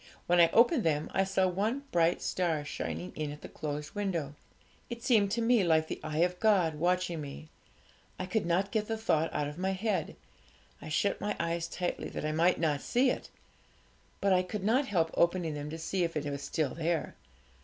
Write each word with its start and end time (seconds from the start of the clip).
When 0.25 0.39
I 0.39 0.49
opened 0.49 0.83
them 0.83 1.11
I 1.13 1.23
saw 1.23 1.45
one 1.47 1.83
bright 1.91 2.23
star 2.23 2.65
shining 2.65 3.11
in 3.15 3.31
at 3.31 3.41
the 3.41 3.47
closed 3.47 3.93
window. 3.93 4.33
It 4.89 5.03
seemed 5.03 5.29
to 5.33 5.43
me 5.43 5.63
like 5.63 5.87
the 5.87 5.99
eye 6.03 6.23
of 6.25 6.39
God 6.39 6.73
watching 6.73 7.21
me; 7.21 7.49
I 8.17 8.25
could 8.25 8.47
not 8.47 8.71
get 8.71 8.87
the 8.87 8.97
thought 8.97 9.31
out 9.31 9.47
of 9.47 9.59
my 9.59 9.79
mind. 9.83 10.15
I 10.81 10.89
shut 10.89 11.21
my 11.21 11.35
eyes 11.39 11.67
tightly, 11.67 12.09
that 12.09 12.25
I 12.25 12.31
might 12.31 12.59
not 12.59 12.81
see 12.81 13.11
it; 13.11 13.29
but 14.19 14.33
I 14.33 14.41
could 14.41 14.63
not 14.63 14.87
help 14.87 15.11
opening 15.13 15.53
them 15.53 15.69
to 15.69 15.77
see 15.77 16.03
if 16.03 16.17
it 16.17 16.25
was 16.25 16.41
still 16.41 16.73
there. 16.73 17.13